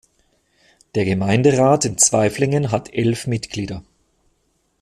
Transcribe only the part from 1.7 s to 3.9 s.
in Zweiflingen hat elf Mitglieder.